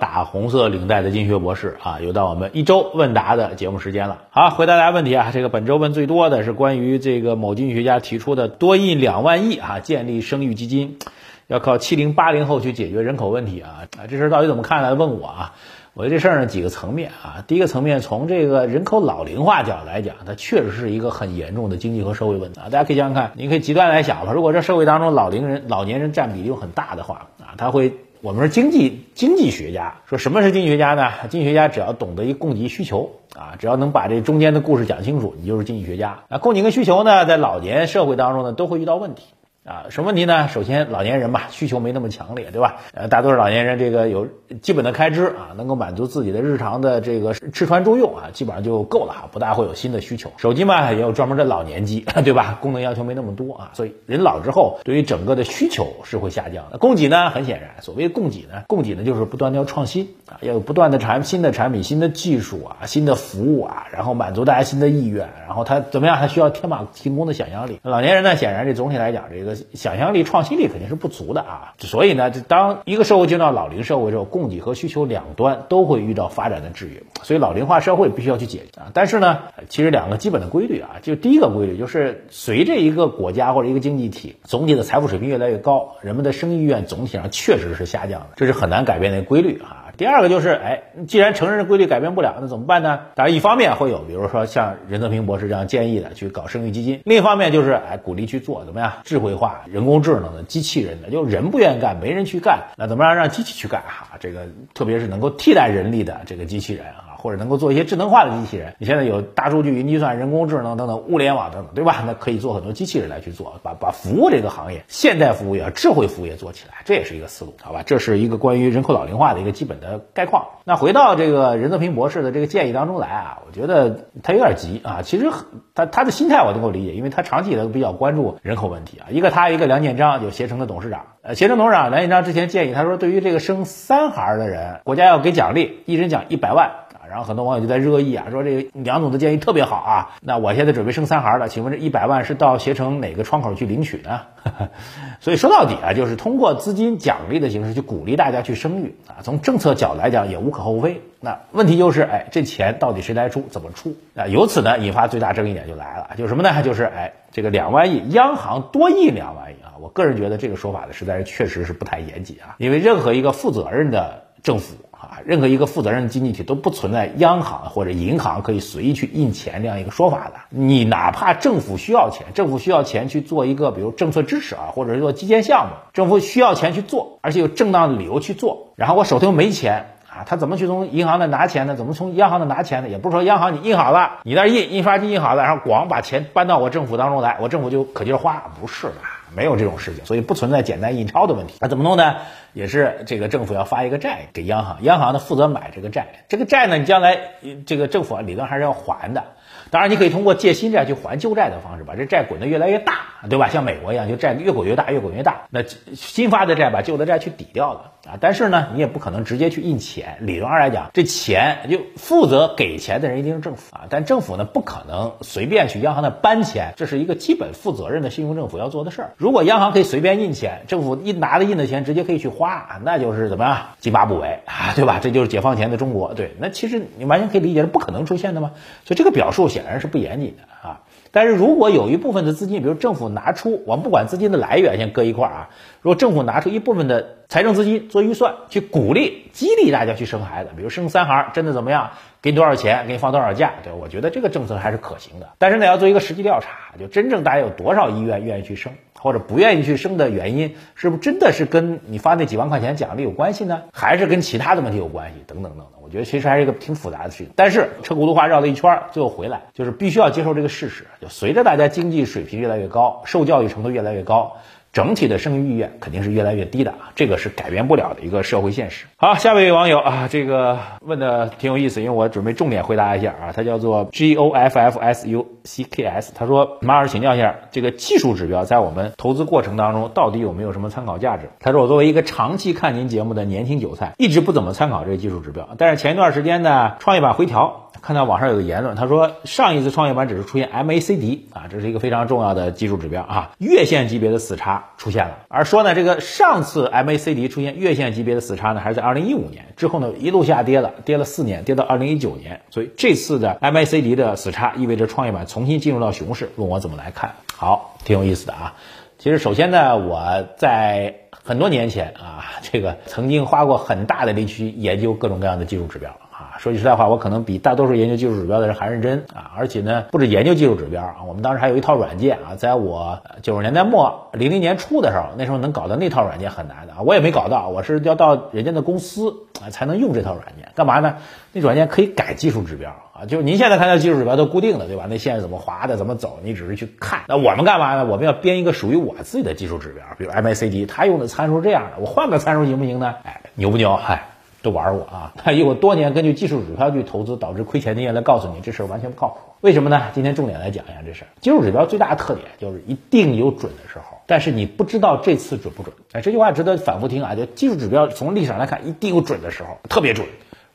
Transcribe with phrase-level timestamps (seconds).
[0.00, 4.18] 打红色领带的经济学博士啊，又到我们一周问答的节目时间了。
[4.30, 10.98] 好，回答大家问题啊，这个本周问最多的是关于这个某经济学家提出的多印两万亿啊，建立生育基金，
[11.46, 14.94] 要靠七零八零后去解决人口问题啊啊，这事儿到底怎么看呢？
[14.94, 15.54] 问我啊，
[15.94, 22.64] 我觉得这事儿呢几个层面啊，第一个层面从这个人口老龄化角度来讲，它确实是一个很严重的经济和社会问题啊。
[22.70, 27.94] 大家可以想想看，你可以极端来想吧，如果这社会当中老龄人、老年人占比又很大的话啊，他会。
[28.22, 31.10] 我们是经济经济学家，说什么是经济学家呢？
[31.30, 36.18] 经济学家只要懂得一供给需求啊，只要能把这中间的故事讲清楚，你就是经济学家。
[36.28, 39.22] 那，供给跟需求呢，在老年社会当中呢，都会遇到问题。
[39.62, 40.48] 啊，什么问题呢？
[40.48, 42.76] 首先，老年人吧，需求没那么强烈，对吧？
[42.94, 44.26] 呃，大多数老年人这个有
[44.62, 50.32] 基本的开支啊，能够满足自己的日常的这个吃穿住用啊，基本上就够了哈，不大会有新的需求。
[50.38, 52.58] 手机嘛，也有专门的老年机， 对吧？
[52.62, 56.78] 功能要求没那么多啊，所以人老之后，对于整个的需求是会下降的。
[56.78, 66.16] 供给呢，很显然，所谓供给呢，供给呢就是不断的要创新啊，要有不断的产新的产品、新的技术啊、新的服务啊，然后满足大家新的意愿，然后他怎么样？
[66.16, 67.78] 他需要天马行空的想象力。
[67.82, 70.20] 老年人呢，显然这总体来讲，这个想象力。
[70.30, 78.92] 创新力肯定是不足的啊，所以呢，当一个社会进入到老龄社会之后，供给和需求两端都会遇到发展的制约，所以老龄化社会必须要去解决啊。
[78.94, 89.79] 但是呢，其实两个基本的规律啊，就第一个规律就是随着一个国家或者一个经济体总体的财富水平越来越高，人们的生意意愿总体上确实是下降的，这是很难改变的规律啊。
[90.00, 93.00] 第二个就是，哎，既然承认的规律改变不了，那怎么办呢？
[93.16, 98.90] 当然，一方面会有，比如说像任泽平博士这样建议的，去搞生育基金；另一方面就是，哎，鼓励去做怎么样？
[99.04, 103.82] 智慧化、人工智能的机器人的，就人不愿意干，没人去干，那怎么样让机器去干？
[103.82, 107.09] 哈，这个特别是能够替代人力的这个机器人啊。
[107.20, 112.02] 或者能够做一些智能化的机器人，你现在有大数据、云计算、人工智能等等物联网等等，对吧？
[112.06, 117.82] 那可以做很多机器人来去做，把把服务这个行业、现代服务业、智慧服务业做起来，这也是一个思路，好吧？
[117.84, 120.46] 这是一个关于人口老龄化的一个基本的概况。
[120.64, 125.02] 那回到这个任泽平博士的这个建议当中来啊，我觉得他有点急啊。
[125.02, 125.30] 其实
[125.74, 129.06] 他他的心态我能够理解，因为他长期以来都比较关注人口问题啊。
[129.10, 131.06] 一个他，一个梁建章，就携程的董事长。
[131.22, 136.70] 呃，携程董事长梁建章之前建议他说，对于这个生三孩的人，国家要给奖励，一人奖一百万。
[137.10, 140.16] 然后很多网友就在热议啊，说这个梁总的建议特别好啊。
[140.22, 144.20] 那我现在准备生三孩了，请问这一百万是到携程哪个窗口去领取呢？
[145.20, 149.20] 所以说到底啊，就是通过资金奖励的形式去鼓励大家去生育啊。
[149.22, 151.02] 从政策角度来讲也无可厚非。
[151.20, 153.96] 那问题就是，哎，这钱到底谁来出，怎么出？
[154.14, 156.62] 啊，由此呢引发最大争议点就来了，就是什么呢？
[156.62, 159.74] 就是哎，这个两万亿，央行多印两万亿啊。
[159.80, 162.54] 我个人觉得这个说法呢，实在是确实是不太严谨啊。
[162.58, 164.76] 因为任何一个负责任的政府。
[165.00, 170.34] 啊，任何一个负责任的经济体都不存在央行或者银行可以随意去印钱这样一个说法的。
[170.50, 178.74] 你哪怕政府需要钱，政府需要钱去做一个比如政策支持啊，或者是做基建项目，政府需要钱去做，而且有正当的理由去做。
[178.76, 181.76] 然后我手头没钱啊，他怎么去从银行那拿钱呢？
[181.76, 182.88] 怎么从央行那拿钱呢？
[182.90, 188.94] 也不是说央行你印好了，你那印印刷机印好了，然后咣把钱搬到我政府当中来，我政府就可劲儿花，不是的。
[189.34, 191.54] 没有这种事情，所以不存在简单印钞的问题。
[191.60, 192.16] 那怎么弄呢？
[192.52, 196.06] 也是这个政府要发一个债给央行，央行呢负责买这个债。
[196.28, 197.18] 这个债呢，你将来
[197.66, 199.24] 这个政府理论还是要还的。
[199.70, 202.94] 当然，你可以通过借新债去还旧债的方式，把这债滚得越来越大，
[203.28, 203.48] 对吧？
[203.48, 205.42] 像美国一样，就债越滚越大，越滚越大。
[205.50, 205.62] 那
[205.94, 208.18] 新发的债把旧的债去抵掉了啊。
[208.20, 210.16] 但是呢，你也不可能直接去印钱。
[210.20, 213.82] 理论上来讲，这钱就负责给钱的人一定是政府啊。
[213.88, 219.12] 但政府呢，不可能随便去央行那搬钱，这是一个基本负责任的信用政府要做的事儿。
[219.18, 223.58] 如果央行可以随便印钱，政府一拿的印的钱直接可以去花，那就是怎么样？
[223.78, 224.98] 津巴布韦啊，对吧？
[225.00, 226.12] 这就是解放前的中国。
[226.14, 228.52] 对，那其实你完全可以理解是不可能出现的嘛。
[228.84, 229.60] 所以这个表述显。
[229.60, 230.80] 显然是不严谨的啊！
[231.10, 235.50] 但是如果有一部分的资金，比如政府拿出，我们不管资金的来源，先搁一块儿啊。
[235.82, 241.90] 如果政府拿出一部分的财政资金做预算，去鼓励、激励大家去生孩子，比如生三孩真的怎么样，
[242.22, 245.28] 给你多少钱，给你放多少假，对，我觉得这个政策还是可行的。
[245.36, 253.62] 但是呢，要做一个实际调查，就真正大家有多少意愿愿意去生，或者不愿意去生的原因，是不是真的是跟你发那几万块钱奖励有关系呢？
[253.72, 255.24] 还是跟其他的问题有关系？
[255.26, 255.66] 等等等等。
[255.82, 264.36] 我觉得其实还是一个挺复杂的事情，但是车轱辘话绕了一圈，最后回来就是必须要接受这个事实，就随着大家经济水平越来越高，受教育程度越来越高。
[264.72, 268.86] 整体的生育意愿肯定是越来越低的啊，这个是改变不了的一个社会现实。
[268.98, 281.30] 好，下一位网友啊，这个问的挺有意思，因为我准备重点回答一下啊，他叫做 G O F F S U C K S，他说马老师请教一下，这个技术指标在我们投资过程当中到底有没有什么参考价值？
[281.40, 287.69] 他说我作为一个长期看您节目的年轻韭菜，一直不怎么参考这个技术指标，但是前一段时间呢，创业板回调。
[287.82, 295.20] 看到网上有个言论，他说上一次创业板指数出现 MACD 啊，这是一个非常重要的技术指标啊，月线级别的死叉出现了。
[295.28, 302.42] 而说呢，这个上次 MACD 出现月线级别的死叉呢，还是在二零一五年之后呢，一路下跌了，跌了四年，跌到二零一九年。
[302.50, 306.30] 所以这次的 MACD 的死叉意味着创业板重新进入到熊市。
[306.36, 307.14] 问我怎么来看？
[307.34, 308.54] 好，挺有意思的啊。
[308.98, 315.96] 其实首先呢，我在很多年前啊，这个曾经花过很大的力气研究各种各样的技术指标。
[316.40, 319.32] 说句实在话，我可能比大多数研究技术指标的人还认真啊！
[319.36, 329.14] 而且呢，不止研究技术指标啊，我们当时还有一套软件啊，在我九十年代末、零零年初的时候，那时候能搞到那套软件很难的啊，我也没搞到，我是要到人家的公司
[329.44, 330.48] 啊才能用这套软件。
[330.54, 330.96] 干嘛呢？
[331.34, 334.86] 那软件可以改技术指标啊，就是您现在看到技术指标都固定的，对吧？
[334.88, 337.00] 那线怎么划的，怎么走，你只是去看。
[337.06, 337.84] 那我们干嘛呢？
[337.84, 342.94] 我们要编一个属于我自己的技术指标，比如 MACD，它用的参数这样的，我换个参数行不行呢？
[343.04, 343.76] 哎，牛不牛？
[343.76, 344.06] 嗨。
[344.42, 345.12] 都玩我啊！
[345.16, 349.16] 他 以我多年根据技术指标去投资导致亏钱的经验来告诉你，这事儿完全不靠谱。
[349.40, 349.82] 为什么呢？
[349.94, 351.08] 今天重点来讲一下这事儿。
[351.20, 355.74] 技术指标最大的特点就是一定有准的时候，但是你不知道这次准不准。
[355.92, 357.14] 哎，这句话值得反复听啊！
[357.14, 360.06] 就技术指标从历史上来看，一定有准的时候，特别准，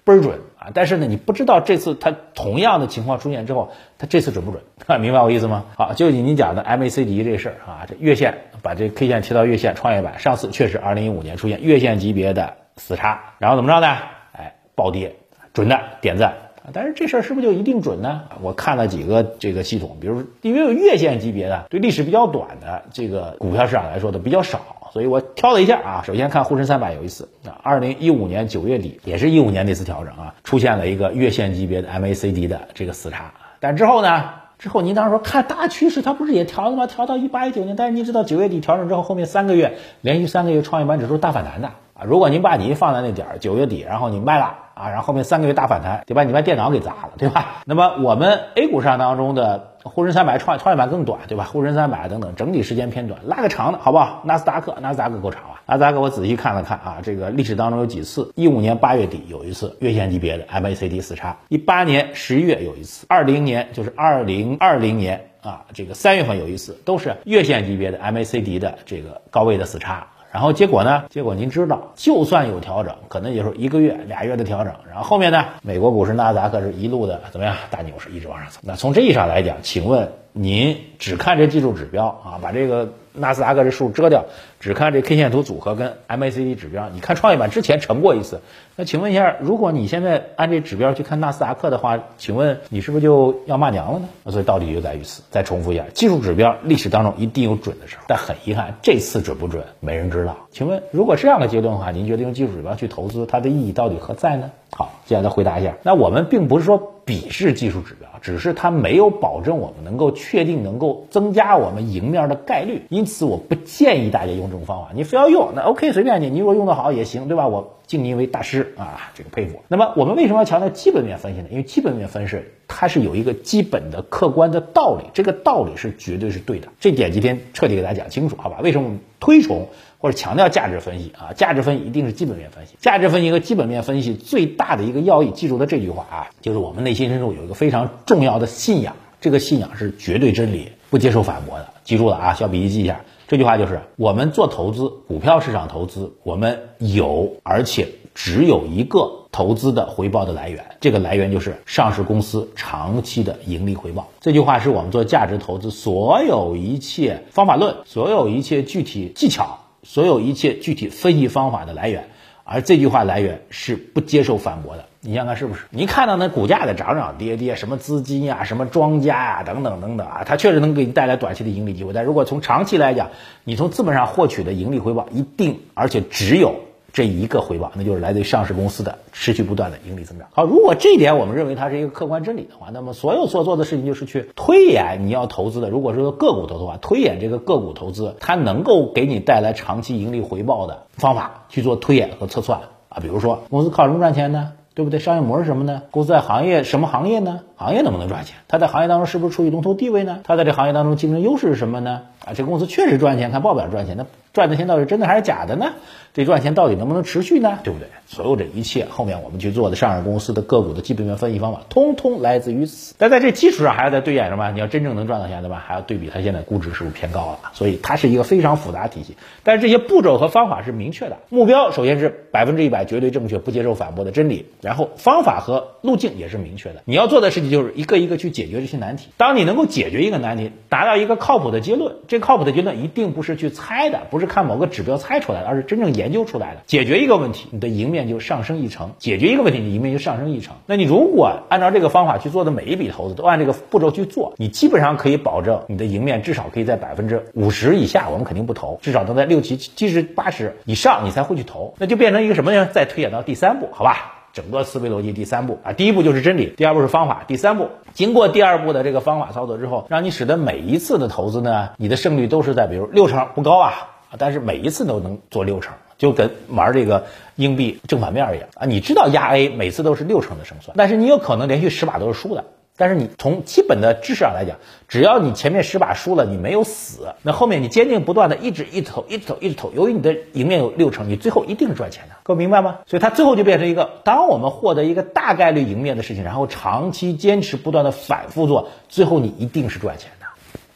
[0.04, 0.70] 倍儿准啊！
[0.74, 4.62] 但是呢，你不知道这次它同样的情况出现之后，它这次准不准？
[5.02, 5.66] 明白我意思吗？
[5.78, 12.54] 好，就以你讲的 MACD 这事儿啊，这月线把这 K 线贴到月线，创业板上次确实二零一五年出现月线级别的。
[12.78, 13.88] 死叉，然后怎么着呢？
[14.34, 15.16] 哎，暴跌，
[15.54, 16.34] 准的点赞。
[16.74, 18.24] 但是这事儿是不是就一定准呢？
[18.42, 26.04] 我看了几个这个系统，比如因为有月线级别的，对历史比较短的这个股票市场来说的比较少，所以我挑了一下啊。
[26.04, 33.32] 首先看沪深三百有一次啊，二零一五年九月底，也是一五年那次调整啊，出现了一个月线级别的 MACD 的这个死叉。
[33.60, 34.32] 但之后呢？
[34.58, 36.88] 之后您当时说看大趋势，它不是也调了吗？
[36.88, 41.72] 调到一八一九年，但是您知道九月底调整之后，后面三个月连续三个月创业板指数大反弹的。
[41.98, 47.62] 啊，如果您把你放在那点儿九月底，然后你卖了啊，然后后面三个月大反弹，就把你把电脑给砸了，对吧？
[47.66, 51.46] 那么我们 A 股市场当中的沪深三百创创业板更短，对吧？
[51.46, 54.24] 沪深三百等等整体时间偏短，拉个长的好不好？
[54.26, 55.62] 纳斯达克，纳斯达克够长了。
[55.68, 70.08] 纳斯达克我仔细看了看啊，这个历史当中有几次，一五年八月底有一次月线级别的 MACD 死叉，一八年十一月有一次，二零年就是二零二零年啊，这个三月份有一次，都是月线级别的 MACD 的这个高位的死叉。
[70.36, 71.06] 然后结果呢？
[71.10, 74.74] 结果您知道，就算有调整，可能也是一个月、俩月的调整。
[74.86, 75.46] 然后后面呢？
[75.62, 77.56] 美国股市纳斯达克是一路的怎么样？
[77.72, 78.60] 大牛市一直往上走。
[78.62, 82.90] 那从这意义上来讲，请问您只看这技术指标啊，把这个。
[83.18, 84.26] 纳斯达克这数遮掉，
[84.60, 86.90] 只看这 K 线图组合跟 MACD 指标。
[86.90, 88.42] 你看创业板之前成过一次，
[88.76, 94.32] 那请问一下，如果你现在按这指标去看纳斯达克的话，请问你是不是就要骂娘了呢？
[94.32, 95.24] 所以道理就在于此。
[95.32, 100.36] 再重复一下，技术指标历史当中一定有准的时候，但很遗憾，这次准不准没人知道。
[100.52, 104.52] 请问，如果这样的阶段的话，您觉得用技术指标去投资，它的意义到底何在呢？
[104.72, 105.76] 好，接下来回答一下。
[105.84, 114.90] 那我们并不是说鄙视技术指标，只是它没有保证我们能够确定能够增加我们赢面的概率，因此我不建议大家用这种方法。
[114.96, 117.48] 你非要用，那 OK 随便你，你如果用得好也行，对吧？
[117.48, 119.60] 我敬您为大师啊，这个佩服。
[119.68, 121.48] 那么我们为什么要强调基本面分析呢？
[121.52, 126.68] 因为基本面分析它是有一个基本的客观的道理，这个道理是绝对是对的。
[126.80, 128.60] 这点今天彻底给大家讲清楚，好吧？
[128.62, 129.68] 为什么推崇？
[129.98, 132.76] 或者强调价值分析啊，价值分析一定是基本面分析。
[132.80, 141.68] 价值分析和基本面分析最大的一个要义，记住的这句话啊，就是我们内心深处有一个非常重要的信仰，这个信仰是绝对真理，不接受反驳的。
[141.84, 143.02] 记住了啊，小笔记记一下。
[143.28, 154.08] 这句话就是我们做投资，股票市场投资，我们有而且只有一个投资的回报的来源，这个来源就是上市公司长期的盈利回报。
[154.22, 159.60] 这句话是我们做价值投资所有一切方法论，所有一切具体技巧。
[159.84, 162.10] 所有一切具体分析方法的来源，
[162.44, 164.86] 而这句话来源是不接受反驳的。
[165.02, 165.66] 你想想是不是？
[165.70, 171.94] 你看到那股价的涨涨跌跌，什么资金呀，什么庄家呀，等等等等啊，它确实能给你带来短期的盈利机会。
[171.94, 173.10] 但如果从长期来讲，
[173.44, 176.56] 你从资本上获取的盈利回报一定，而且只有。
[176.96, 180.30] 这一个回报，那就是来自于上市公司的持续不断的盈利增长。
[180.32, 193.00] 好，如果这一点我们认为它是一个客观真理的话，那么所有所做的事情就是去推演你要投资的，如果是个股投资的话，推演这个个股投资它能够给你带来长期盈利回报的方法去做推演和测算啊。
[193.02, 194.54] 比如说公司靠什么赚钱呢？
[194.74, 195.00] 对不对？
[195.00, 195.84] 商业模式什么呢？
[195.92, 197.42] 公司在行业什么行业呢？
[197.56, 198.36] 行业能不能赚钱？
[198.48, 200.20] 它在行业当中是不是处于龙头地位呢？
[200.24, 202.02] 它在这行业当中竞争优势是什么呢？
[202.26, 205.74] 啊，这公司确实赚钱，看报表赚钱，那赚的钱到底真的还是假的呢？
[206.14, 207.60] 这赚钱到底能不能持续呢？
[207.64, 207.90] 对不对？
[208.08, 212.96] 所有这一切后面我们去做的上市公司的个股的基本面分析方法，通通来自于此。
[212.98, 214.52] 但在这基础上还要再对演什么？
[214.52, 215.62] 你要真正能赚到钱，对吧？
[215.66, 217.40] 还要对比它现在估值是不是偏高了？
[217.54, 219.18] 所以它是一个非常复杂体系。
[219.44, 226.82] 但是这些步骤和方法是明确的，目标首先是百分之一百绝对正确、不接受反驳的真理，然后方法和路径也是明确的。
[226.86, 229.10] 你要做的事情就是一个一个去解决这些难题。
[229.18, 236.62] 当你能够解决一个难题，达到一个靠谱的结论，这靠谱的结论一定不是去猜的，不是看某个指标猜出来的，而是真正研究出来的。
[236.66, 240.56] 解决一个问题，你的赢面就上升一成；解决一个问题，你赢面就上升一成。
[240.66, 251.74] 那你如果按照这个方法去做的每一笔投资，都按这个步骤去做，你基本上可以保证你的赢面至少可以在百分之五十以下，我们肯定不投，至少能在六七七十八十以上，你才会去投。
[251.78, 252.66] 那就变成一个什么呢？
[252.66, 254.15] 再推演到第三步，好吧？
[254.36, 263.72] 整个思维逻辑第三步啊，第一步就是真理，第二步是方法，第三步经过第二步的这个方法操作之后，让你使得每一次的投资呢，你的胜率都是在比如六成不高啊，
[264.18, 267.06] 但是每一次都能做六成，就跟玩这个
[267.38, 268.66] 硬币正反面一样啊。
[268.66, 272.44] 你知道压 A 每次都是六成的胜算，但是你有可能连续十把都是输的。
[272.78, 282.80] 但是你从基本的知识上来讲，只要你前面十把输了，你没有死，那后面你坚定不断的一直一直投，一直投，一直投，由于你的赢面有六成，你最后一定是赚钱的，各位明白吗？
[282.86, 290.26] 所以它最后就变成一个，当我们获得一个大概率赢面的事情，然后长期坚持不断的反复做，最后你一定是赚钱的。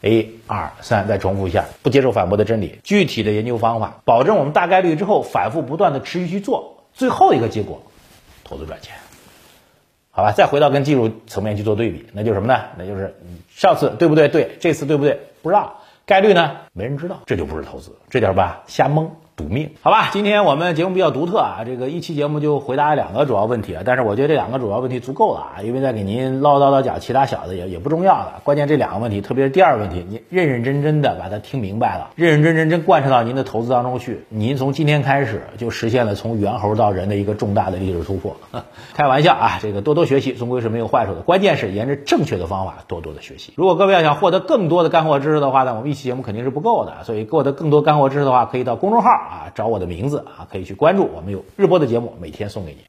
[0.08, 7.82] 一二三，再重复一下，不接受反驳的真理，具体的研究方法，保证我们大概率之后反复不断的持续去做，最后一个结果，
[8.42, 8.94] 投资赚钱。
[10.12, 12.64] 好吧，再回到跟技术层面去做对比，那就是什么呢？
[12.76, 13.14] 那就是
[13.48, 14.28] 上次对不对？
[14.28, 15.20] 对，这次对不对？
[15.42, 16.56] 不知道，概率呢？
[16.72, 19.10] 没人知道，这就不是投资，这点吧，瞎蒙。
[19.40, 38.36] 赌命，好吧，今天我们节目比较独特啊，这个一期节目就回答两个主要问题啊，但是我觉得这两个主要问题足够了啊，因为再给您唠叨叨讲其他小的也也不重要了，关键这两个问题，特别是第二个问题，你认认真真的把它听明白了，认认真真真贯彻到您的投资当中去，您从今天开始就实现了从猿猴到人的一个重大的历史突破。
[38.92, 43.54] 开玩笑啊，这个多多学习总归是没有坏处的，关键是沿着正确的方法多多的学习。
[43.56, 50.18] 如果各位要想获得更多的干货知识的话呢，我们一期节目肯定是不够的，所以获得更多干货知识的话，可以到公众号啊找我的名字。
[50.18, 52.80] 啊，可以去关注，我们有日播的节目，每天送给你。